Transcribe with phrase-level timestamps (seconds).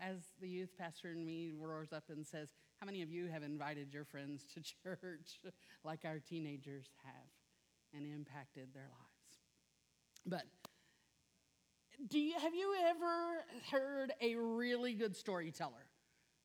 [0.00, 3.42] as the youth pastor in me roars up and says, How many of you have
[3.42, 5.40] invited your friends to church
[5.84, 9.40] like our teenagers have and impacted their lives?
[10.26, 10.44] But
[12.08, 15.86] do you, have you ever heard a really good storyteller?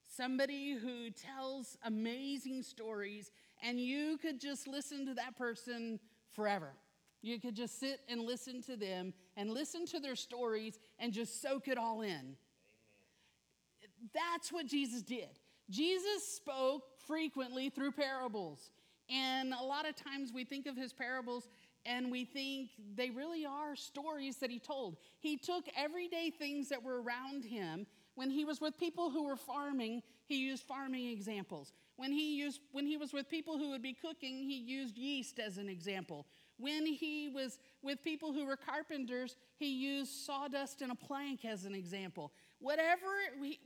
[0.07, 3.31] Somebody who tells amazing stories,
[3.63, 5.99] and you could just listen to that person
[6.33, 6.73] forever.
[7.21, 11.41] You could just sit and listen to them and listen to their stories and just
[11.41, 12.35] soak it all in.
[14.13, 15.39] That's what Jesus did.
[15.69, 18.71] Jesus spoke frequently through parables.
[19.09, 21.47] And a lot of times we think of his parables
[21.85, 24.97] and we think they really are stories that he told.
[25.19, 27.85] He took everyday things that were around him.
[28.15, 31.73] When he was with people who were farming, he used farming examples.
[31.97, 35.39] When he, used, when he was with people who would be cooking, he used yeast
[35.39, 36.25] as an example.
[36.57, 41.65] When he was with people who were carpenters, he used sawdust and a plank as
[41.65, 42.31] an example.
[42.59, 43.07] Whatever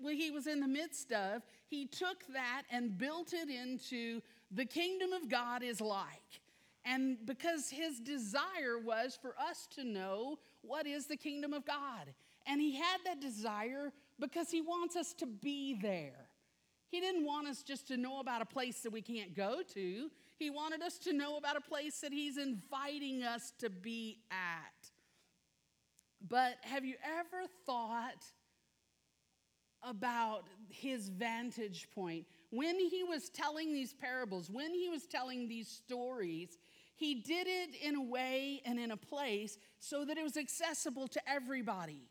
[0.10, 5.14] he was in the midst of, he took that and built it into the kingdom
[5.14, 6.42] of God is like.
[6.84, 12.14] And because his desire was for us to know what is the kingdom of God.
[12.48, 16.30] And he had that desire because he wants us to be there.
[16.88, 20.10] He didn't want us just to know about a place that we can't go to.
[20.40, 24.90] He wanted us to know about a place that He's inviting us to be at.
[26.26, 28.26] But have you ever thought
[29.84, 32.26] about His vantage point?
[32.52, 36.58] When He was telling these parables, when He was telling these stories,
[36.96, 41.10] He did it in a way and in a place so that it was accessible
[41.10, 42.10] to everybody.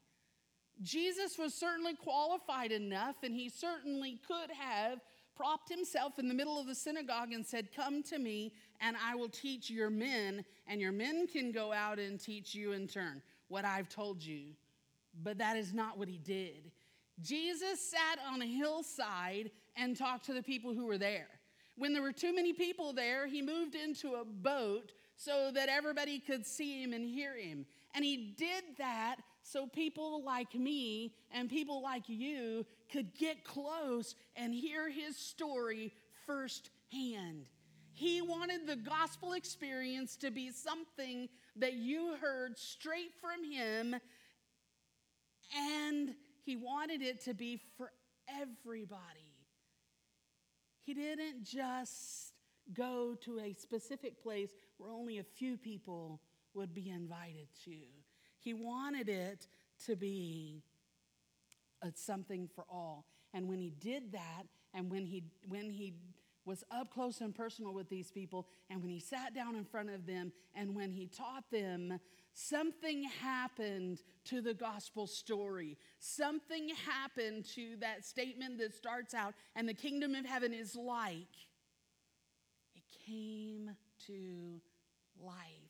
[0.82, 5.00] Jesus was certainly qualified enough, and he certainly could have
[5.38, 9.14] propped himself in the middle of the synagogue and said, Come to me, and I
[9.14, 13.22] will teach your men, and your men can go out and teach you in turn
[13.48, 14.48] what I've told you.
[15.22, 16.70] But that is not what he did.
[17.20, 21.28] Jesus sat on a hillside and talked to the people who were there.
[21.76, 26.18] When there were too many people there, he moved into a boat so that everybody
[26.18, 27.66] could see him and hear him.
[27.94, 34.14] And he did that so people like me and people like you could get close
[34.36, 35.92] and hear his story
[36.26, 37.46] firsthand.
[37.92, 43.96] He wanted the gospel experience to be something that you heard straight from him,
[45.56, 47.90] and he wanted it to be for
[48.28, 49.34] everybody.
[50.82, 52.32] He didn't just
[52.72, 56.20] go to a specific place where only a few people
[56.54, 57.76] would be invited to.
[58.38, 59.48] He wanted it
[59.86, 60.62] to be
[61.94, 63.06] something for all.
[63.34, 64.44] And when he did that,
[64.74, 65.94] and when he, when he
[66.44, 69.90] was up close and personal with these people, and when he sat down in front
[69.90, 71.98] of them, and when he taught them,
[72.32, 75.76] something happened to the gospel story.
[75.98, 81.26] Something happened to that statement that starts out, and the kingdom of heaven is like.
[82.74, 83.70] It came
[84.06, 84.60] to
[85.20, 85.67] life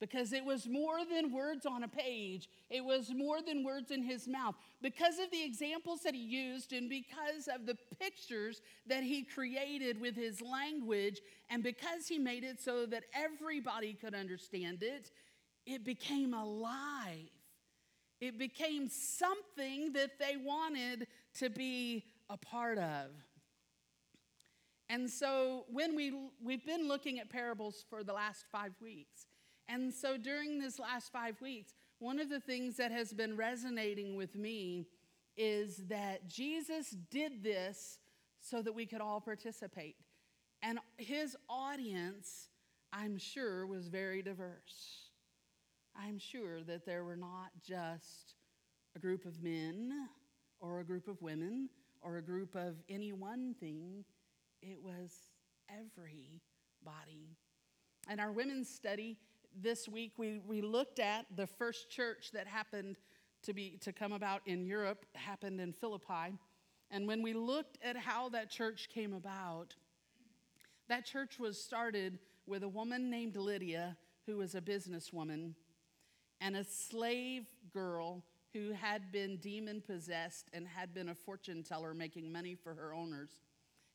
[0.00, 4.02] because it was more than words on a page, it was more than words in
[4.02, 4.54] his mouth.
[4.80, 10.00] Because of the examples that he used, and because of the pictures that he created
[10.00, 15.10] with his language, and because he made it so that everybody could understand it,
[15.66, 17.28] it became alive.
[18.20, 21.06] It became something that they wanted
[21.38, 23.10] to be a part of.
[24.88, 26.12] And so when we
[26.42, 29.26] we've been looking at parables for the last 5 weeks.
[29.72, 34.16] And so during this last five weeks, one of the things that has been resonating
[34.16, 34.88] with me
[35.36, 38.00] is that Jesus did this
[38.40, 39.94] so that we could all participate.
[40.60, 42.48] And his audience,
[42.92, 45.10] I'm sure, was very diverse.
[45.94, 48.34] I'm sure that there were not just
[48.96, 49.92] a group of men
[50.58, 51.68] or a group of women
[52.02, 54.04] or a group of any one thing,
[54.62, 55.12] it was
[55.68, 57.36] everybody.
[58.08, 59.18] And our women's study
[59.54, 62.96] this week we, we looked at the first church that happened
[63.42, 66.36] to be to come about in Europe happened in Philippi.
[66.90, 69.74] And when we looked at how that church came about,
[70.88, 75.54] that church was started with a woman named Lydia, who was a businesswoman,
[76.40, 81.94] and a slave girl who had been demon possessed and had been a fortune teller
[81.94, 83.30] making money for her owners,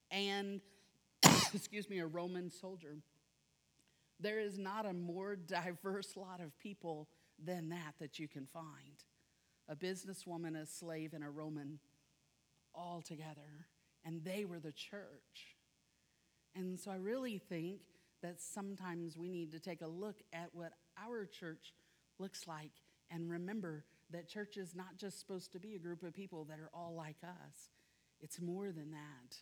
[0.10, 0.62] and,
[1.54, 2.96] excuse me, a Roman soldier.
[4.20, 7.10] There is not a more diverse lot of people
[7.44, 9.04] than that that you can find.
[9.68, 11.80] A businesswoman, a slave, and a Roman
[12.74, 13.68] all together.
[14.04, 15.58] And they were the church.
[16.56, 17.82] And so I really think
[18.22, 21.74] that sometimes we need to take a look at what our church
[22.20, 22.72] looks like
[23.12, 26.60] and remember that church is not just supposed to be a group of people that
[26.60, 27.70] are all like us,
[28.22, 29.38] it's more than that.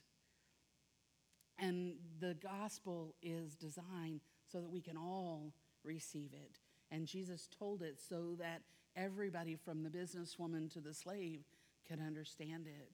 [1.59, 4.21] And the gospel is designed
[4.53, 5.51] so that we can all
[5.83, 6.59] receive it.
[6.91, 8.61] And Jesus told it so that
[8.95, 11.41] everybody from the businesswoman to the slave
[11.87, 12.91] could understand it.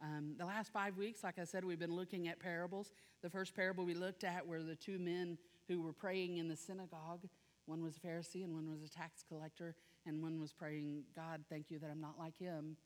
[0.00, 2.92] Um, the last five weeks, like I said, we've been looking at parables.
[3.20, 5.38] The first parable we looked at were the two men
[5.68, 7.28] who were praying in the synagogue.
[7.66, 9.74] One was a Pharisee and one was a tax collector,
[10.06, 12.76] and one was praying, God, thank you that I'm not like him.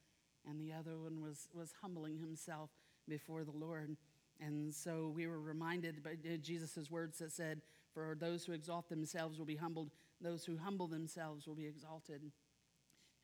[0.48, 2.70] And the other one was, was humbling himself
[3.08, 3.96] before the Lord.
[4.40, 7.62] And so we were reminded by Jesus' words that said,
[7.96, 9.90] For those who exalt themselves will be humbled,
[10.20, 12.20] those who humble themselves will be exalted.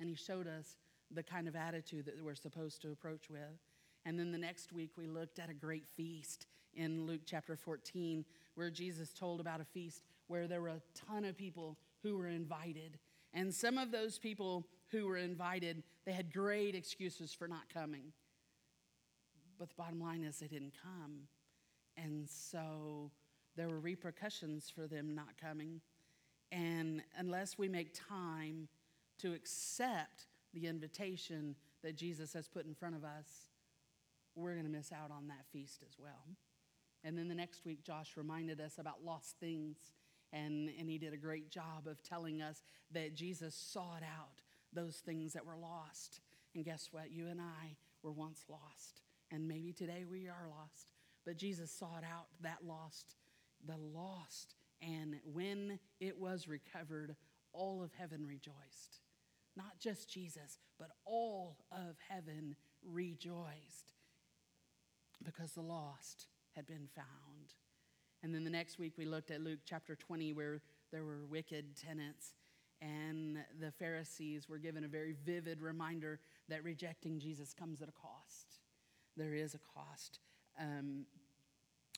[0.00, 0.78] And he showed us
[1.10, 3.60] the kind of attitude that we're supposed to approach with.
[4.06, 8.24] And then the next week, we looked at a great feast in Luke chapter 14,
[8.54, 12.28] where Jesus told about a feast where there were a ton of people who were
[12.28, 12.98] invited.
[13.34, 18.14] And some of those people who were invited, they had great excuses for not coming.
[19.58, 21.28] But the bottom line is they didn't come.
[21.98, 23.10] And so
[23.56, 25.80] there were repercussions for them not coming.
[26.50, 28.68] And unless we make time
[29.20, 33.48] to accept the invitation that Jesus has put in front of us,
[34.34, 36.36] we're going to miss out on that feast as well.
[37.04, 39.76] And then the next week, Josh reminded us about lost things,
[40.32, 42.62] and, and he did a great job of telling us
[42.92, 44.40] that Jesus sought out
[44.72, 46.20] those things that were lost.
[46.54, 47.10] And guess what?
[47.10, 50.92] You and I were once lost, and maybe today we are lost.
[51.24, 53.16] But Jesus sought out that lost,
[53.66, 57.14] the lost, and when it was recovered,
[57.52, 59.00] all of heaven rejoiced.
[59.56, 63.92] Not just Jesus, but all of heaven rejoiced
[65.22, 66.26] because the lost
[66.56, 67.54] had been found.
[68.22, 70.60] And then the next week we looked at Luke chapter 20, where
[70.90, 72.34] there were wicked tenants,
[72.80, 76.18] and the Pharisees were given a very vivid reminder
[76.48, 78.58] that rejecting Jesus comes at a cost.
[79.16, 80.18] There is a cost.
[80.58, 81.06] Um,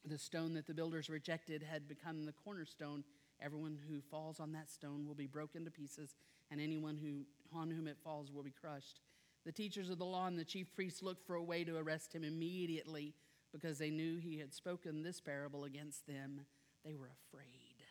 [0.04, 3.04] the stone that the builders rejected had become the cornerstone.
[3.40, 6.14] Everyone who falls on that stone will be broken to pieces,
[6.50, 7.24] and anyone who,
[7.58, 9.00] on whom it falls will be crushed.
[9.44, 12.14] The teachers of the law and the chief priests looked for a way to arrest
[12.14, 13.14] him immediately
[13.52, 16.42] because they knew he had spoken this parable against them.
[16.84, 17.82] They were afraid.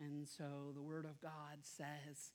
[0.00, 2.32] And so the Word of God says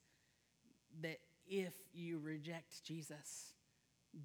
[1.01, 3.53] that if you reject Jesus,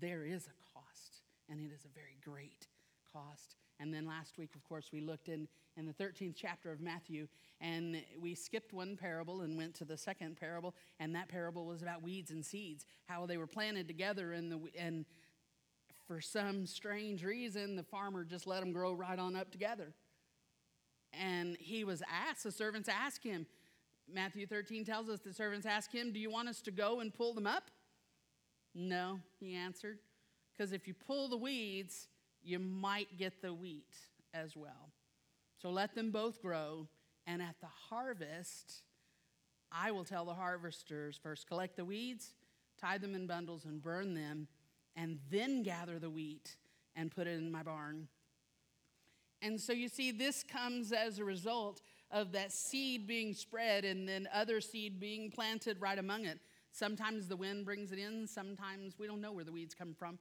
[0.01, 2.69] there is a cost, and it is a very great
[3.13, 3.57] cost.
[3.83, 7.27] And then last week, of course, we looked in, in the 13th chapter of Matthew
[7.61, 10.77] and we skipped one parable and went to the second parable.
[11.01, 14.35] And that parable was about weeds and seeds, how they were planted together.
[14.35, 15.05] And, the, and
[16.07, 19.93] for some strange reason, the farmer just let them grow right on up together.
[21.13, 23.47] And he was asked, the servants asked him,
[24.09, 27.13] Matthew 13 tells us the servants asked him, Do you want us to go and
[27.13, 27.69] pull them up?
[28.77, 29.99] No, he answered,
[30.53, 32.07] because if you pull the weeds,
[32.45, 33.95] you might get the wheat
[34.35, 34.93] as well.
[35.61, 36.89] So let them both grow,
[37.27, 38.83] and at the harvest,
[39.71, 42.35] I will tell the harvesters first collect the weeds,
[42.81, 44.49] tie them in bundles, and burn them,
[44.97, 46.57] and then gather the wheat
[46.97, 48.09] and put it in my barn.
[49.41, 51.81] And so you see, this comes as a result
[52.11, 56.39] of that seed being spread and then other seed being planted right among it.
[56.73, 60.19] Sometimes the wind brings it in, sometimes we don't know where the weeds come from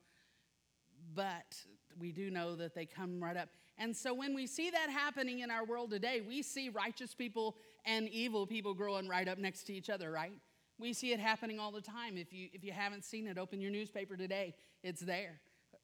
[1.16, 1.56] but
[2.00, 3.50] we do know that they come right up.
[3.78, 7.56] And so when we see that happening in our world today, we see righteous people
[7.86, 10.34] and evil people growing right up next to each other, right?
[10.78, 12.18] We see it happening all the time.
[12.18, 14.56] If you if you haven't seen it, open your newspaper today.
[14.84, 15.40] It's there.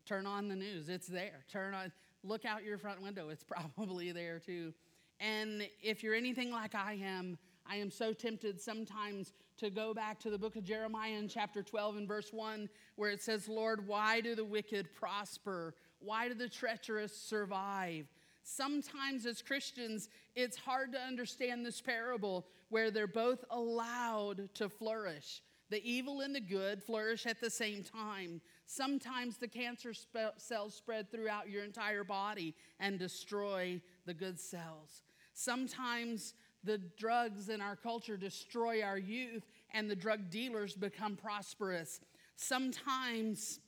[0.06, 0.90] Turn on the news.
[0.90, 1.44] It's there.
[1.52, 1.92] Turn on
[2.24, 3.30] look out your front window.
[3.30, 3.44] It's
[3.76, 4.74] probably there too.
[5.20, 10.20] And if you're anything like I am, I am so tempted sometimes to go back
[10.20, 13.88] to the book of Jeremiah in chapter 12 and verse 1, where it says, Lord,
[13.88, 15.74] why do the wicked prosper?
[16.00, 18.08] Why do the treacherous survive?
[18.44, 25.42] Sometimes, as Christians, it's hard to understand this parable where they're both allowed to flourish.
[25.70, 28.40] The evil and the good flourish at the same time.
[28.66, 35.02] Sometimes the cancer spe- cells spread throughout your entire body and destroy the good cells.
[35.34, 42.00] Sometimes the drugs in our culture destroy our youth and the drug dealers become prosperous.
[42.38, 43.60] Sometimes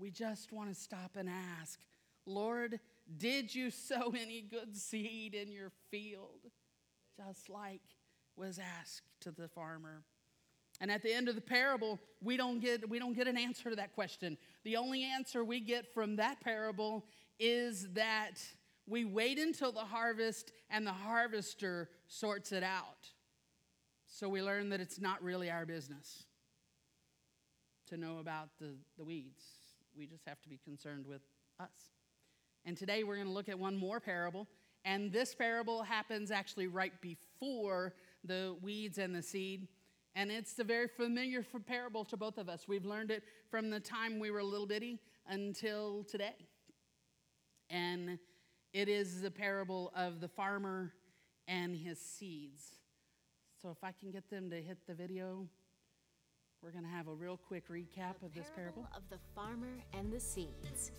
[0.00, 1.28] we just want to stop and
[1.60, 1.78] ask,
[2.26, 2.80] Lord,
[3.18, 6.50] did you sow any good seed in your field?
[7.16, 7.82] Just like
[8.36, 10.02] was asked to the farmer.
[10.80, 13.68] And at the end of the parable, we don't get, we don't get an answer
[13.68, 14.38] to that question.
[14.64, 17.04] The only answer we get from that parable
[17.38, 18.40] is that
[18.86, 23.10] we wait until the harvest and the harvester sorts it out.
[24.06, 26.24] So we learn that it's not really our business
[27.88, 29.59] to know about the, the weeds.
[29.96, 31.22] We just have to be concerned with
[31.58, 31.68] us.
[32.64, 34.46] And today we're going to look at one more parable.
[34.84, 37.94] And this parable happens actually right before
[38.24, 39.68] the weeds and the seed.
[40.14, 42.66] And it's a very familiar parable to both of us.
[42.66, 46.34] We've learned it from the time we were little bitty until today.
[47.68, 48.18] And
[48.72, 50.92] it is the parable of the farmer
[51.46, 52.76] and his seeds.
[53.60, 55.46] So if I can get them to hit the video,
[56.62, 58.86] we're going to have a real quick recap the of this parable.
[58.94, 60.92] Of the farmer and the seeds.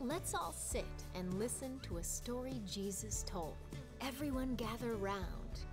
[0.00, 3.56] Let's all sit and listen to a story Jesus told.
[4.00, 5.24] Everyone gather round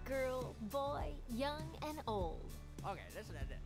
[0.03, 2.53] girl, boy, young, and old.
[2.87, 3.57] Okay, listen to this.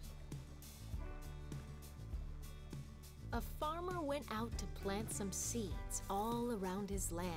[3.33, 7.33] A farmer went out to plant some seeds all around his land.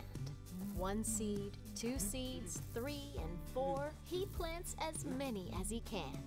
[0.76, 3.92] One seed, two seeds, three, and four.
[4.04, 6.18] He plants as many as he can.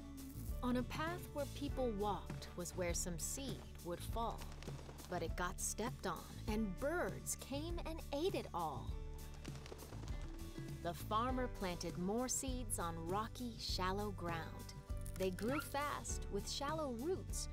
[0.65, 4.39] On a path where people walked was where some seed would fall.
[5.11, 8.87] But it got stepped on, and birds came and ate it all.
[10.81, 14.73] The farmer planted more seeds on rocky, shallow ground.
[15.19, 17.47] They grew fast with shallow roots,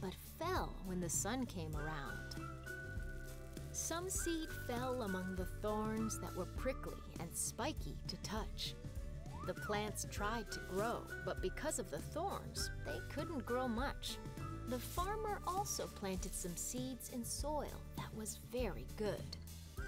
[0.00, 2.46] but fell when the sun came around.
[3.72, 8.74] Some seed fell among the thorns that were prickly and spiky to touch.
[9.46, 14.18] The plants tried to grow, but because of the thorns, they couldn't grow much.
[14.68, 19.36] The farmer also planted some seeds in soil that was very good.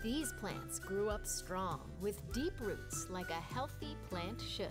[0.02, 4.66] These plants grew up strong with deep roots like a healthy plant should.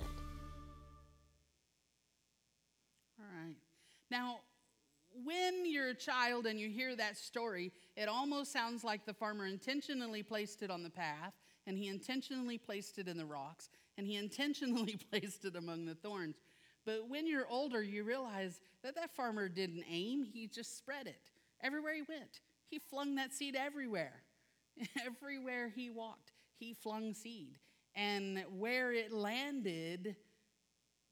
[3.20, 3.56] All right.
[4.12, 4.42] Now,
[5.24, 9.48] when you're a child and you hear that story, it almost sounds like the farmer
[9.48, 11.34] intentionally placed it on the path,
[11.67, 15.96] and he intentionally placed it in the rocks, and he intentionally placed it among the
[15.96, 16.36] thorns.
[16.86, 21.32] But when you're older, you realize that that farmer didn't aim, he just spread it
[21.62, 22.41] everywhere he went.
[22.70, 24.24] He flung that seed everywhere.
[25.05, 27.60] Everywhere he walked, he flung seed.
[27.93, 30.15] And where it landed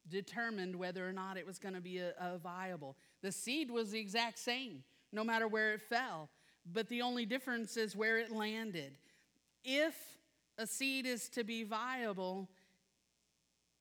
[0.08, 2.96] determined whether or not it was going to be a, a, viable.
[3.22, 4.82] The seed was the exact same,
[5.12, 6.28] no matter where it fell.
[6.72, 8.98] But the only difference is where it landed.
[9.64, 9.94] If
[10.58, 12.48] a seed is to be viable,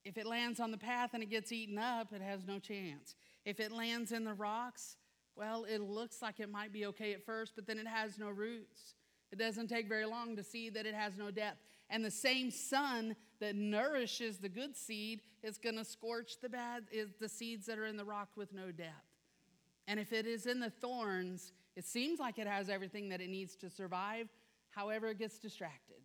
[0.03, 3.15] if it lands on the path and it gets eaten up, it has no chance.
[3.45, 4.97] If it lands in the rocks,
[5.35, 8.29] well, it looks like it might be okay at first, but then it has no
[8.29, 8.95] roots.
[9.31, 11.59] It doesn't take very long to see that it has no depth.
[11.89, 16.83] And the same sun that nourishes the good seed is going to scorch the bad
[16.91, 18.91] is the seeds that are in the rock with no depth.
[19.87, 23.29] And if it is in the thorns, it seems like it has everything that it
[23.29, 24.27] needs to survive.
[24.69, 26.01] However, it gets distracted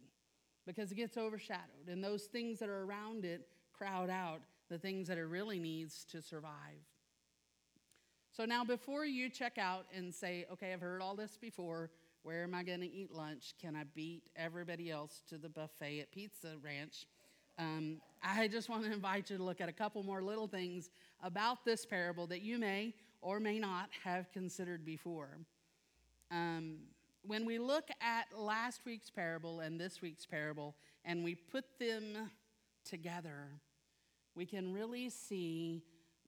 [0.67, 1.89] because it gets overshadowed.
[1.89, 6.05] And those things that are around it crowd out the things that it really needs
[6.11, 6.53] to survive.
[8.37, 11.91] So now, before you check out and say, okay, I've heard all this before,
[12.23, 13.55] where am I going to eat lunch?
[13.61, 17.07] Can I beat everybody else to the buffet at Pizza Ranch?
[17.59, 20.91] Um, I just want to invite you to look at a couple more little things
[21.23, 22.93] about this parable that you may
[23.23, 25.39] or may not have considered before.
[26.31, 26.79] Um,
[27.27, 32.31] when we look at last week's parable and this week's parable, and we put them
[32.85, 33.49] together,
[34.35, 35.83] we can really see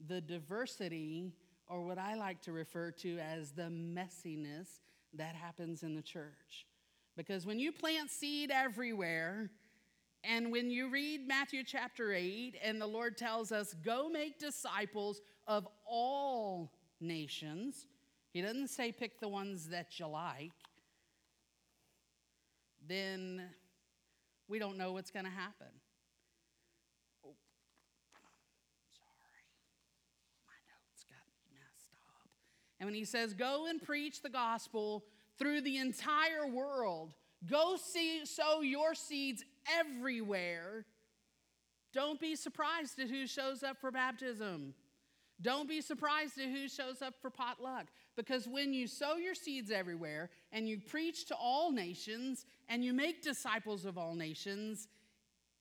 [0.06, 1.32] the diversity,
[1.66, 4.80] or what I like to refer to as the messiness
[5.14, 6.66] that happens in the church.
[7.16, 9.50] Because when you plant seed everywhere,
[10.24, 15.20] and when you read Matthew chapter 8, and the Lord tells us, go make disciples
[15.46, 17.86] of all nations,
[18.32, 20.52] He doesn't say pick the ones that you like,
[22.88, 23.42] then
[24.48, 25.68] we don't know what's going to happen.
[27.24, 27.34] Oh,
[28.96, 29.44] sorry.
[30.46, 31.18] My notes got
[31.52, 32.28] messed up.
[32.80, 35.04] And when He says, go and preach the gospel
[35.38, 37.14] through the entire world,
[37.46, 39.44] go see, sow your seeds
[39.78, 40.86] everywhere.
[41.92, 44.74] Don't be surprised at who shows up for baptism.
[45.40, 47.86] Don't be surprised at who shows up for potluck.
[48.16, 52.92] Because when you sow your seeds everywhere and you preach to all nations and you
[52.92, 54.88] make disciples of all nations,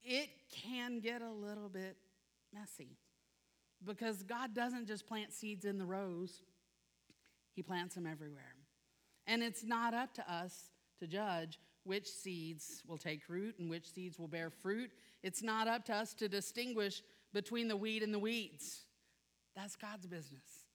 [0.03, 1.98] it can get a little bit
[2.53, 2.98] messy.
[3.86, 6.41] Because God doesn't just plant seeds in the rows,
[7.53, 8.56] He plants them everywhere.
[9.27, 13.91] And it's not up to us to judge which seeds will take root and which
[13.91, 14.91] seeds will bear fruit.
[15.24, 17.01] It's not up to us to distinguish
[17.34, 18.84] between the weed and the weeds.
[19.56, 20.65] That's God's business.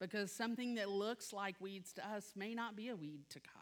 [0.00, 3.57] Because something that looks like weeds to us may not be a weed to God.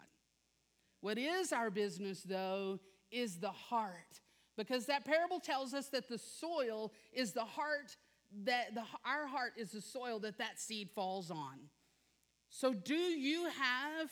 [1.01, 2.79] What is our business, though,
[3.11, 4.21] is the heart.
[4.57, 7.95] Because that parable tells us that the soil is the heart
[8.43, 11.59] that the, our heart is the soil that that seed falls on.
[12.49, 14.11] So, do you have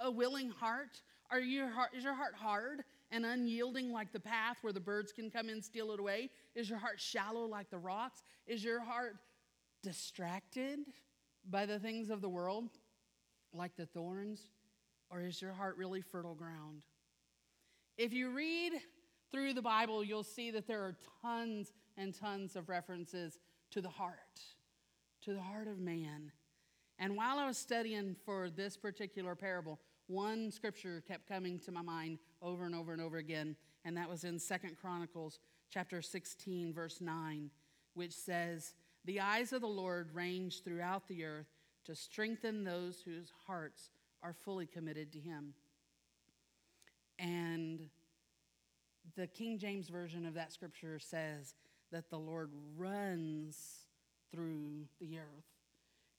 [0.00, 1.02] a willing heart?
[1.30, 5.12] Are your heart, is your heart hard and unyielding like the path where the birds
[5.12, 6.30] can come and steal it away?
[6.54, 8.22] Is your heart shallow like the rocks?
[8.46, 9.16] Is your heart
[9.82, 10.80] distracted
[11.48, 12.70] by the things of the world
[13.52, 14.50] like the thorns?
[15.10, 16.82] Or is your heart really fertile ground?
[17.96, 18.72] If you read
[19.30, 23.38] through the Bible, you'll see that there are tons and tons of references
[23.70, 24.40] to the heart,
[25.22, 26.32] to the heart of man.
[26.98, 31.82] And while I was studying for this particular parable, one scripture kept coming to my
[31.82, 36.72] mind over and over and over again, and that was in Second Chronicles chapter 16
[36.72, 37.50] verse 9,
[37.94, 41.48] which says, "The eyes of the Lord range throughout the earth
[41.84, 43.90] to strengthen those whose hearts
[44.24, 45.54] are fully committed to him."
[47.16, 47.88] And
[49.14, 51.54] the King James version of that scripture says
[51.90, 53.86] that the Lord runs
[54.32, 55.46] through the earth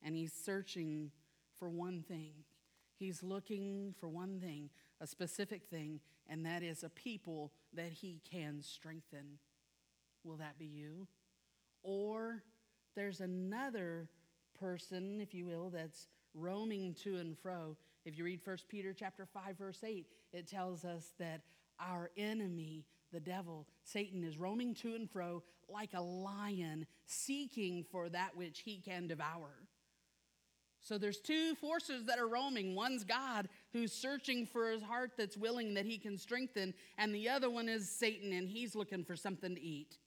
[0.01, 1.12] and he's searching
[1.55, 2.45] for one thing.
[2.97, 4.69] He's looking for one thing,
[5.01, 9.39] a specific thing, and that is a people that he can strengthen.
[10.24, 11.07] Will that be you?
[11.83, 12.43] Or
[12.95, 14.07] there's another
[14.53, 17.75] person, if you will, that's roaming to and fro.
[18.05, 21.41] If you read 1 Peter chapter 5 verse 8, it tells us that
[21.79, 28.07] our enemy, the devil, Satan is roaming to and fro like a lion seeking for
[28.09, 29.50] that which he can devour.
[30.81, 32.75] So there's two forces that are roaming.
[32.75, 37.27] One's God who's searching for his heart that's willing that he can strengthen, and the
[37.27, 39.97] other one is Satan and he's looking for something to eat.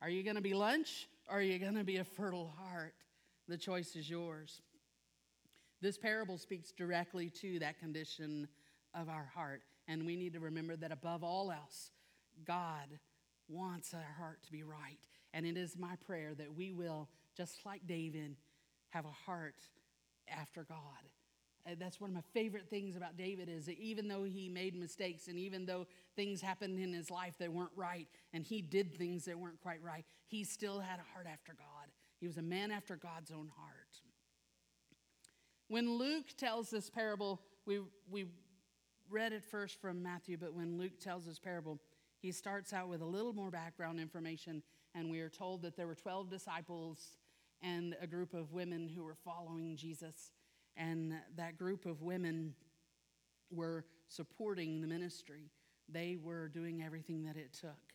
[0.00, 2.94] Are you going to be lunch or are you going to be a fertile heart?
[3.48, 4.60] The choice is yours.
[5.80, 8.48] This parable speaks directly to that condition
[8.94, 11.90] of our heart, and we need to remember that above all else,
[12.46, 12.98] God
[13.48, 14.98] wants our heart to be right.
[15.34, 18.36] And it is my prayer that we will, just like David,
[18.90, 19.60] have a heart
[20.28, 20.78] after God.
[21.66, 24.76] And that's one of my favorite things about David is that even though he made
[24.76, 28.96] mistakes and even though things happened in his life that weren't right and he did
[28.96, 31.90] things that weren't quite right, he still had a heart after God.
[32.20, 34.00] He was a man after God's own heart.
[35.68, 38.26] When Luke tells this parable, we, we
[39.10, 41.80] read it first from Matthew, but when Luke tells this parable,
[42.20, 44.62] he starts out with a little more background information,
[44.94, 47.16] and we are told that there were 12 disciples
[47.62, 50.30] and a group of women who were following Jesus.
[50.76, 52.54] And that group of women
[53.50, 55.50] were supporting the ministry.
[55.88, 57.94] They were doing everything that it took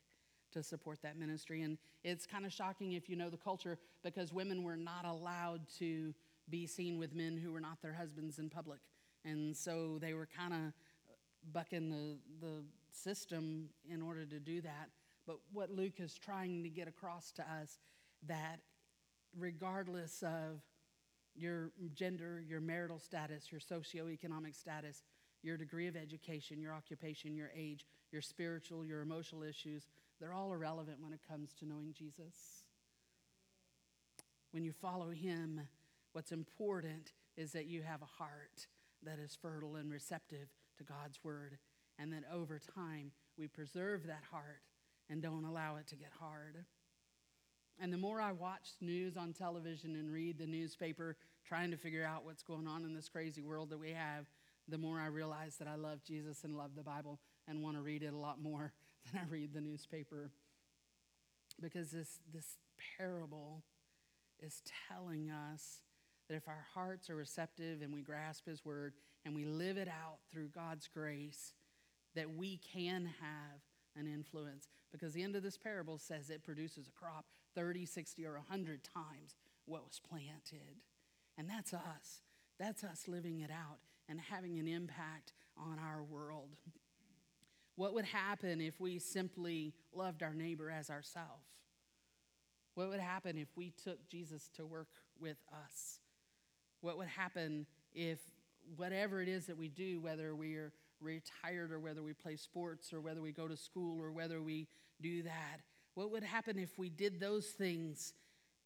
[0.52, 1.62] to support that ministry.
[1.62, 5.62] And it's kind of shocking if you know the culture because women were not allowed
[5.80, 6.14] to
[6.52, 8.80] be seen with men who were not their husbands in public.
[9.26, 10.60] And so they were kind of
[11.54, 14.90] bucking the, the system in order to do that.
[15.26, 17.80] But what Luke is trying to get across to us
[18.28, 18.60] that
[19.38, 20.62] regardless of
[21.36, 25.04] your gender, your marital status, your socioeconomic status,
[25.44, 29.88] your degree of education, your occupation, your age, your spiritual, your emotional issues,
[30.20, 32.66] they're all irrelevant when it comes to knowing Jesus.
[34.52, 35.62] When you follow him,
[36.14, 38.68] what's important is that you have a heart
[39.04, 41.58] that is fertile and receptive to God's word,
[41.98, 44.62] and that over time we preserve that heart
[45.10, 46.66] and don't allow it to get hard.
[47.80, 52.06] And the more I watch news on television and read the newspaper, trying to figure
[52.06, 54.26] out what's going on in this crazy world that we have,
[54.68, 57.82] the more I realize that I love Jesus and love the Bible and want to
[57.82, 58.74] read it a lot more
[59.12, 60.30] than I read the newspaper.
[61.60, 62.58] Because this, this
[62.98, 63.64] parable
[64.40, 65.82] is telling us
[66.32, 68.94] that if our hearts are receptive and we grasp His word
[69.26, 71.54] and we live it out through God's grace,
[72.16, 73.60] that we can have
[73.98, 74.70] an influence.
[74.94, 78.82] Because the end of this parable says it produces a crop 30, 60, or 100
[78.82, 80.80] times what was planted.
[81.38, 82.22] And that's us.
[82.58, 86.56] That's us living it out and having an impact on our world.
[87.76, 91.50] What would happen if we simply loved our neighbor as ourselves?
[92.76, 94.88] What would happen if we took Jesus to work
[95.20, 96.00] with us?
[96.82, 98.20] What would happen if
[98.76, 103.02] whatever it is that we do, whether we're retired or whether we play sports or
[103.02, 104.68] whether we go to school or whether we
[105.02, 105.62] do that,
[105.96, 108.14] what would happen if we did those things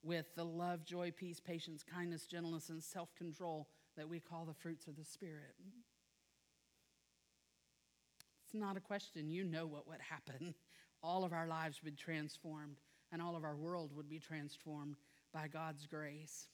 [0.03, 4.53] with the love, joy, peace, patience, kindness, gentleness, and self control that we call the
[4.53, 5.55] fruits of the Spirit?
[8.45, 9.29] It's not a question.
[9.31, 10.53] You know what would happen.
[11.03, 12.77] All of our lives would be transformed,
[13.11, 14.95] and all of our world would be transformed
[15.31, 16.47] by God's grace.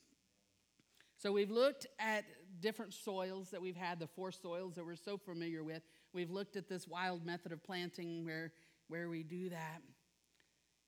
[1.22, 2.24] So we've looked at
[2.58, 5.82] different soils that we've had, the four soils that we're so familiar with.
[6.12, 8.52] We've looked at this wild method of planting where
[8.88, 9.82] where we do that.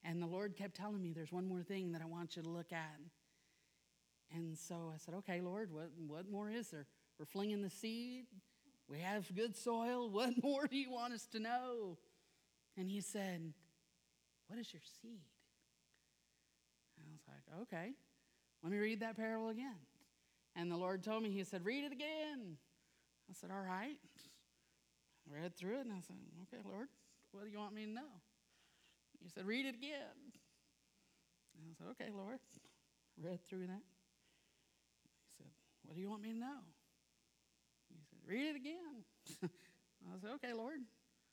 [0.02, 2.48] And the Lord kept telling me, There's one more thing that I want you to
[2.48, 2.98] look at.
[4.34, 6.86] And so I said, Okay, Lord, what, what more is there?
[7.16, 8.24] We're flinging the seed.
[8.88, 10.10] We have good soil.
[10.12, 11.96] What more do you want us to know?
[12.76, 13.52] And he said,
[14.48, 15.20] What is your seed?
[16.98, 17.92] And I was like, Okay,
[18.64, 19.76] let me read that parable again.
[20.56, 22.56] And the Lord told me, He said, Read it again.
[23.28, 23.96] I said, All right.
[25.26, 26.88] I read through it and I said, Okay, Lord,
[27.32, 28.12] what do you want me to know?
[29.22, 30.32] He said, Read it again.
[31.56, 32.38] And I said, Okay, Lord.
[33.22, 33.82] Read through that.
[35.02, 35.46] He said,
[35.84, 36.60] What do you want me to know?
[37.88, 39.04] He said, Read it again.
[40.14, 40.80] I said, Okay, Lord.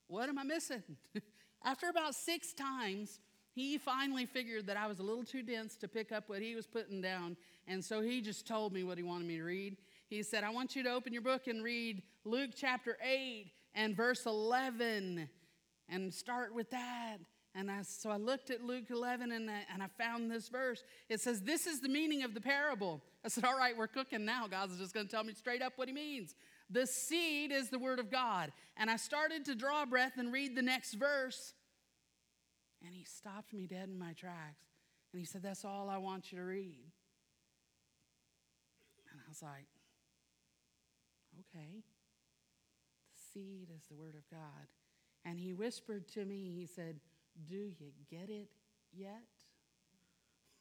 [0.07, 0.83] What am I missing?
[1.63, 3.19] After about six times,
[3.53, 6.55] he finally figured that I was a little too dense to pick up what he
[6.55, 7.35] was putting down.
[7.67, 9.77] And so he just told me what he wanted me to read.
[10.07, 13.95] He said, I want you to open your book and read Luke chapter 8 and
[13.95, 15.29] verse 11
[15.89, 17.17] and start with that.
[17.53, 20.83] And I, so I looked at Luke 11 and I, and I found this verse.
[21.09, 23.01] It says, This is the meaning of the parable.
[23.25, 24.47] I said, All right, we're cooking now.
[24.47, 26.33] God's just going to tell me straight up what he means.
[26.69, 28.53] The seed is the word of God.
[28.77, 31.53] And I started to draw breath and read the next verse.
[32.85, 34.65] And he stopped me dead in my tracks.
[35.13, 36.91] And he said, That's all I want you to read.
[39.11, 39.67] And I was like,
[41.39, 41.83] Okay.
[43.13, 44.67] The seed is the word of God.
[45.25, 46.99] And he whispered to me, He said,
[47.47, 48.49] Do you get it
[48.93, 49.23] yet?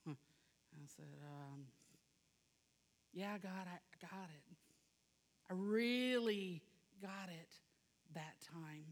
[0.09, 1.63] I said, um,
[3.13, 4.57] Yeah, God, I got it.
[5.51, 6.63] I really
[7.03, 7.51] got it
[8.15, 8.85] that time.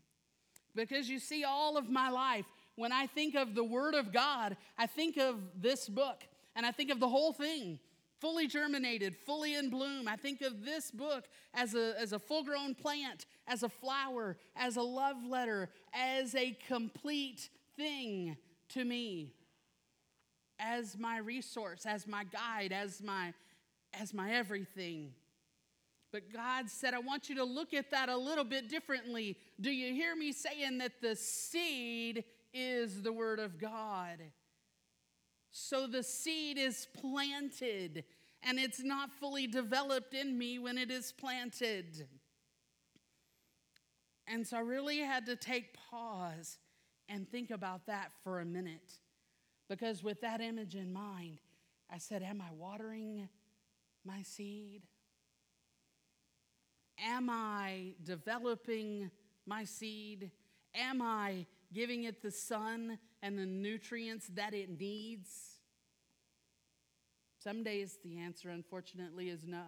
[0.75, 2.47] Because you see, all of my life,
[2.79, 6.23] when I think of the Word of God, I think of this book
[6.55, 7.81] and I think of the whole thing
[8.21, 10.07] fully germinated, fully in bloom.
[10.07, 14.37] I think of this book as a, as a full grown plant, as a flower,
[14.55, 18.37] as a love letter, as a complete thing
[18.71, 19.33] to me,
[20.61, 23.33] as my resource, as my guide, as my,
[23.93, 25.13] as my everything.
[26.13, 29.37] But God said, I want you to look at that a little bit differently.
[29.61, 34.19] Do you hear me saying that the seed is the Word of God?
[35.51, 38.05] So the seed is planted,
[38.43, 42.07] and it's not fully developed in me when it is planted.
[44.27, 46.59] And so I really had to take pause
[47.09, 48.99] and think about that for a minute.
[49.69, 51.39] Because with that image in mind,
[51.91, 53.29] I said, Am I watering
[54.05, 54.83] my seed?
[56.99, 59.11] Am I developing
[59.47, 60.31] my seed?
[60.75, 65.59] Am I giving it the sun and the nutrients that it needs?
[67.43, 69.63] Some days the answer, unfortunately, is no.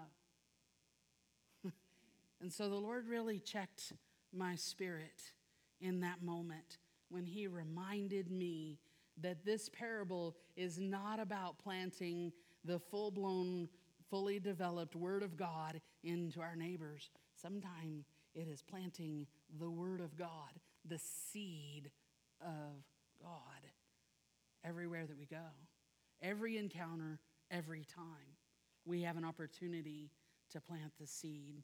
[2.41, 3.93] and so the Lord really checked
[4.33, 5.33] my spirit
[5.81, 8.79] in that moment when He reminded me
[9.21, 12.33] that this parable is not about planting
[12.65, 13.69] the full blown,
[14.09, 17.11] fully developed Word of God into our neighbors.
[17.41, 19.27] Sometimes it is planting
[19.59, 21.91] the Word of God, the seed
[22.41, 22.85] of
[23.23, 23.71] God,
[24.65, 25.37] everywhere that we go.
[26.23, 27.19] Every encounter,
[27.51, 28.37] every time,
[28.85, 30.11] we have an opportunity
[30.53, 31.63] to plant the seed.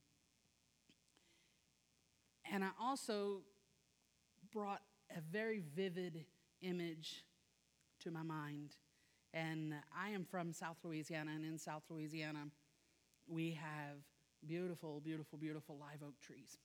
[2.50, 3.40] And I also
[4.52, 4.83] brought
[5.16, 6.24] a very vivid
[6.62, 7.24] image
[8.00, 8.76] to my mind.
[9.35, 12.44] And I am from South Louisiana, and in South Louisiana,
[13.26, 13.98] we have
[14.46, 16.59] beautiful, beautiful, beautiful live oak trees.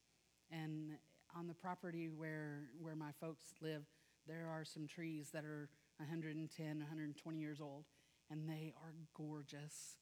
[0.51, 0.91] And
[1.35, 3.83] on the property where, where my folks live,
[4.27, 7.85] there are some trees that are 110, 120 years old,
[8.29, 9.97] and they are gorgeous.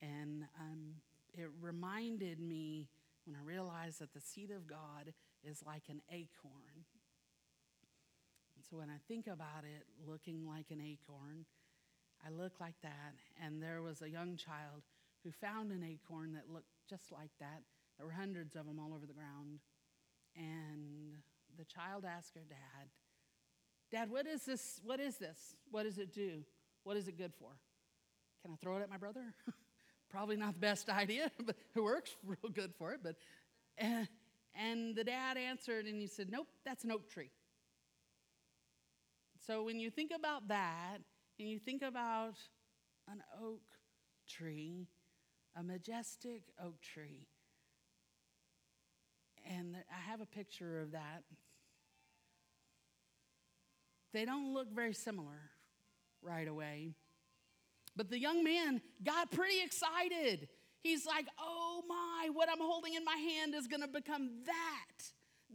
[0.00, 0.94] And um,
[1.32, 2.88] it reminded me
[3.26, 5.12] when I realized that the seed of God
[5.42, 6.84] is like an acorn.
[8.56, 11.44] And so when I think about it looking like an acorn,
[12.24, 13.14] I look like that.
[13.42, 14.82] And there was a young child
[15.22, 17.62] who found an acorn that looked just like that.
[17.96, 19.60] There were hundreds of them all over the ground.
[20.36, 21.16] And
[21.56, 22.88] the child asked her dad,
[23.90, 24.80] Dad, what is this?
[24.84, 25.54] What is this?
[25.70, 26.42] What does it do?
[26.82, 27.50] What is it good for?
[28.42, 29.34] Can I throw it at my brother?
[30.10, 33.00] Probably not the best idea, but it works real good for it.
[33.02, 33.16] But
[33.78, 34.08] and,
[34.54, 37.30] and the dad answered and he said, Nope, that's an oak tree.
[39.46, 40.98] So when you think about that,
[41.38, 42.36] and you think about
[43.10, 43.62] an oak
[44.28, 44.88] tree,
[45.56, 47.26] a majestic oak tree,
[49.44, 51.22] and I have a picture of that.
[54.12, 55.50] They don't look very similar
[56.22, 56.90] right away.
[57.96, 60.48] But the young man got pretty excited.
[60.82, 65.04] He's like, oh my, what I'm holding in my hand is to become that,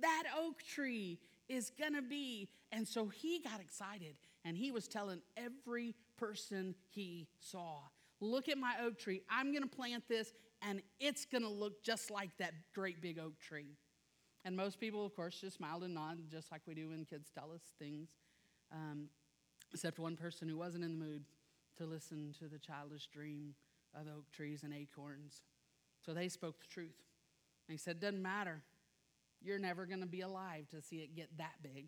[0.02, 1.20] that oak tree.
[1.48, 2.50] is to be.
[2.72, 7.80] And so he got excited and he was telling every person he saw,
[8.22, 9.22] Look at my oak tree.
[9.30, 13.40] I'm to plant this and it's going to look just like that great big oak
[13.40, 13.78] tree.
[14.46, 17.30] And most people, of course, just smiled and nodded, just like we do when kids
[17.34, 18.10] tell us things,
[18.74, 19.10] um,
[19.74, 21.24] except one person who wasn't in the mood
[21.78, 23.56] to listen to the childish dream
[23.94, 25.42] of oak trees and acorns.
[26.06, 26.96] So they spoke the truth.
[27.68, 28.62] And he said, Doesn't matter.
[29.42, 31.88] You're never going to be alive to see it get that big.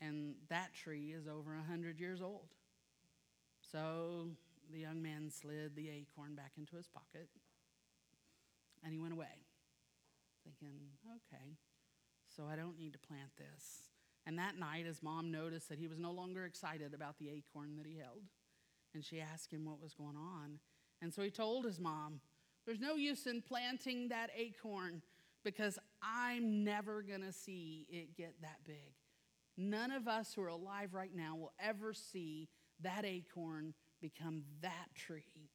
[0.00, 2.48] And that tree is over a 100 years old.
[3.70, 4.30] So
[4.72, 7.28] the young man slid the acorn back into his pocket
[8.82, 9.46] and he went away,
[10.44, 11.56] thinking, okay,
[12.34, 13.90] so I don't need to plant this.
[14.26, 17.76] And that night, his mom noticed that he was no longer excited about the acorn
[17.76, 18.22] that he held.
[18.94, 20.58] And she asked him what was going on.
[21.02, 22.20] And so he told his mom,
[22.66, 25.02] There's no use in planting that acorn
[25.44, 28.94] because I'm never going to see it get that big.
[29.56, 32.48] None of us who are alive right now will ever see
[32.82, 35.50] that acorn become that tree.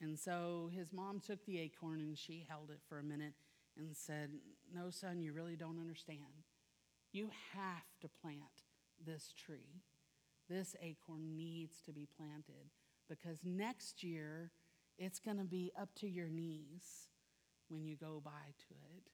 [0.00, 3.34] And so his mom took the acorn and she held it for a minute
[3.78, 4.30] and said,
[4.74, 6.44] No, son, you really don't understand.
[7.12, 8.64] You have to plant
[9.04, 9.82] this tree.
[10.48, 12.70] This acorn needs to be planted
[13.08, 14.50] because next year
[14.98, 17.08] it's going to be up to your knees
[17.68, 19.04] when you go by to it.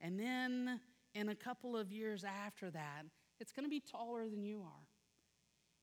[0.00, 0.80] And then
[1.14, 3.04] in a couple of years after that,
[3.40, 4.86] it's going to be taller than you are.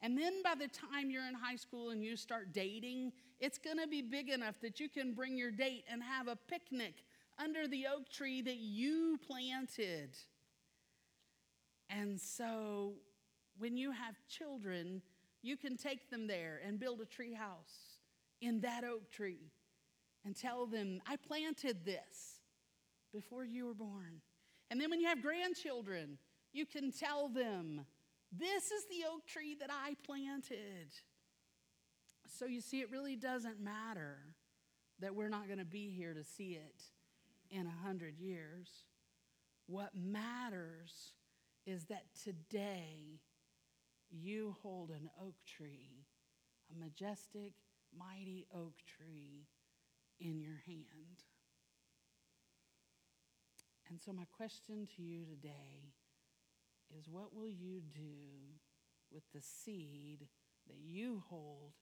[0.03, 3.77] And then by the time you're in high school and you start dating, it's going
[3.77, 7.05] to be big enough that you can bring your date and have a picnic
[7.39, 10.09] under the oak tree that you planted.
[11.89, 12.95] And so
[13.57, 15.01] when you have children,
[15.41, 17.99] you can take them there and build a tree house
[18.41, 19.51] in that oak tree
[20.25, 22.41] and tell them, I planted this
[23.13, 24.21] before you were born.
[24.69, 26.17] And then when you have grandchildren,
[26.51, 27.85] you can tell them,
[28.35, 30.93] This is the oak tree that I planted.
[32.27, 34.17] So you see, it really doesn't matter
[34.99, 36.81] that we're not going to be here to see it
[37.51, 38.69] in a hundred years.
[39.67, 41.13] What matters
[41.67, 43.21] is that today
[44.09, 46.05] you hold an oak tree,
[46.71, 47.53] a majestic,
[47.95, 49.47] mighty oak tree
[50.19, 51.23] in your hand.
[53.89, 55.93] And so, my question to you today
[57.03, 58.59] is what will you do
[59.11, 60.27] with the seed
[60.67, 61.73] that you hold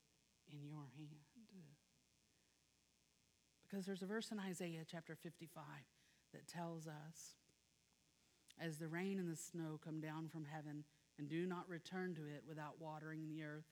[0.52, 1.78] in your hand?
[3.64, 5.64] Because there's a verse in Isaiah chapter 55
[6.34, 7.36] that tells us
[8.60, 10.84] as the rain and the snow come down from heaven
[11.18, 13.68] and do not return to it without watering the earth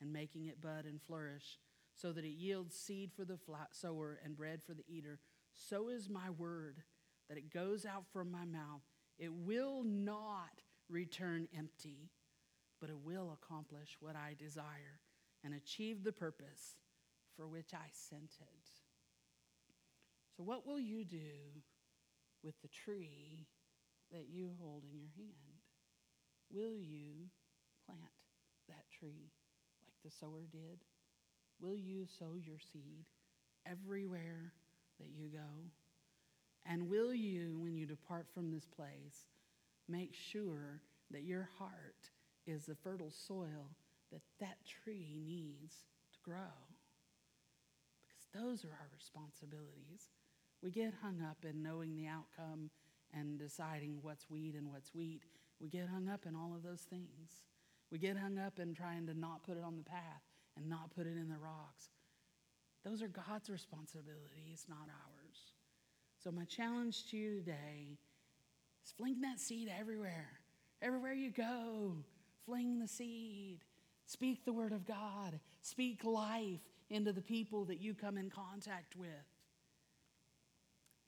[0.00, 1.58] and making it bud and flourish,
[1.94, 3.38] so that it yields seed for the
[3.72, 5.18] sower and bread for the eater,
[5.52, 6.82] so is my word
[7.28, 8.82] that it goes out from my mouth.
[9.18, 12.10] It will not return empty,
[12.80, 15.00] but it will accomplish what I desire
[15.44, 16.76] and achieve the purpose
[17.36, 18.68] for which I sent it.
[20.36, 21.62] So, what will you do
[22.42, 23.46] with the tree
[24.12, 25.58] that you hold in your hand?
[26.50, 27.28] Will you
[27.86, 28.00] plant
[28.68, 29.32] that tree
[29.84, 30.84] like the sower did?
[31.60, 33.04] Will you sow your seed
[33.66, 34.52] everywhere
[34.98, 35.70] that you go?
[36.64, 39.26] And will you, when you depart from this place,
[39.88, 42.10] make sure that your heart
[42.46, 43.70] is the fertile soil
[44.12, 46.56] that that tree needs to grow?
[48.08, 50.08] Because those are our responsibilities.
[50.62, 52.70] We get hung up in knowing the outcome
[53.14, 55.22] and deciding what's weed and what's wheat.
[55.60, 57.44] We get hung up in all of those things.
[57.90, 60.22] We get hung up in trying to not put it on the path
[60.56, 61.90] and not put it in the rocks.
[62.84, 65.54] Those are God's responsibilities, not ours.
[66.22, 67.98] So, my challenge to you today
[68.96, 70.40] fling that seed everywhere.
[70.80, 71.96] Everywhere you go,
[72.46, 73.58] fling the seed.
[74.06, 75.38] Speak the word of God.
[75.60, 79.08] Speak life into the people that you come in contact with.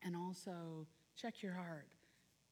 [0.02, 1.88] And also, check your heart.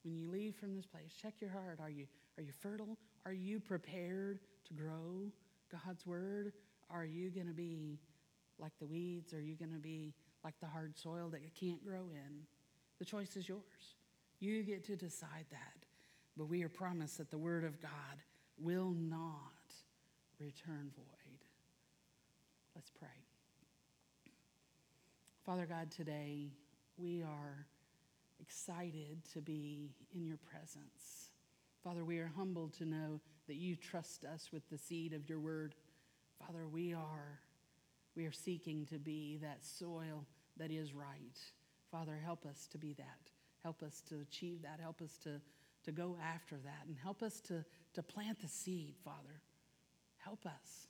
[0.05, 1.81] When you leave from this place, check your heart.
[1.83, 2.97] Are you, are you fertile?
[3.27, 5.31] Are you prepared to grow
[5.71, 6.53] God's word?
[6.91, 7.99] Are you going to be
[8.59, 9.35] like the weeds?
[9.35, 10.15] Are you going to be
[10.45, 12.43] like the hard soil that you can't grow in?
[12.99, 13.98] The choice is yours.
[14.41, 15.87] You get to decide that.
[16.37, 17.91] But we are promised that the word of God
[18.59, 19.75] will not
[20.39, 21.45] return void.
[22.75, 23.09] Let's pray.
[25.45, 26.53] Father God, today
[26.97, 27.67] we are
[28.41, 31.31] excited to be in your presence.
[31.83, 35.41] Father, we are humbled to know that you trust us with the seed of your
[35.41, 35.75] word.
[36.39, 37.41] Father, we are
[38.15, 41.39] we are seeking to be that soil that is right.
[41.91, 43.31] Father, help us to be that.
[43.63, 44.81] Help us to achieve that.
[44.81, 45.41] Help us to
[45.85, 49.41] to go after that and help us to, to plant the seed, Father.
[50.19, 50.89] Help us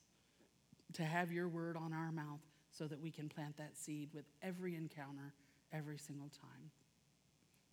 [0.94, 2.40] to have your word on our mouth
[2.72, 5.34] so that we can plant that seed with every encounter,
[5.72, 6.70] every single time.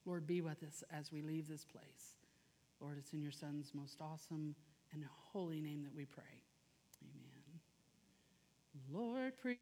[0.05, 2.13] Lord, be with us as we leave this place.
[2.79, 4.53] Lord, it's in your Son's most awesome
[4.93, 6.23] and holy name that we pray.
[7.01, 7.59] Amen.
[8.91, 9.57] Lord, pre-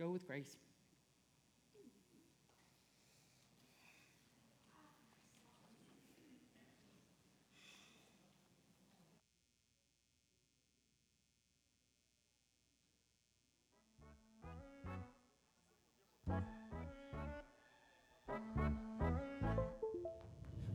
[0.00, 0.56] Go with grace.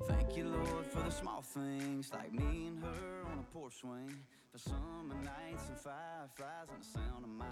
[0.07, 4.15] Thank you, Lord, for the small things like me and her on a porch swing.
[4.51, 7.45] For summer nights and fireflies and the sound of my